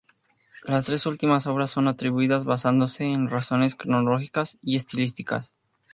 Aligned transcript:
Las 0.63 0.87
tres 0.87 1.05
últimas 1.05 1.45
obras 1.45 1.69
son 1.69 1.87
atribuidas, 1.87 2.43
basándose 2.43 3.03
en 3.03 3.29
razones 3.29 3.75
cronológicas 3.75 4.57
y 4.63 4.75
estilísticas. 4.75 5.53